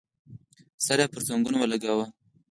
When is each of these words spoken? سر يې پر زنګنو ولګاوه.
سر 0.85 0.99
يې 1.01 1.07
پر 1.11 1.21
زنګنو 1.27 1.57
ولګاوه. 1.59 2.05